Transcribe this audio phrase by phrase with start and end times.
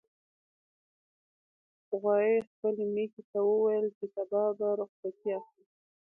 [2.01, 5.63] غویي خپلې میښې ته وویل چې سبا به رخصتي اخلي.